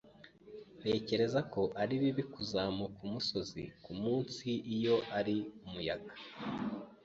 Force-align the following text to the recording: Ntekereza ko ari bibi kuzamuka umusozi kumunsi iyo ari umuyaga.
Ntekereza 0.79 1.39
ko 1.53 1.61
ari 1.81 1.93
bibi 2.01 2.23
kuzamuka 2.33 2.99
umusozi 3.07 3.61
kumunsi 3.83 4.47
iyo 4.75 4.95
ari 5.17 5.35
umuyaga. 5.65 6.13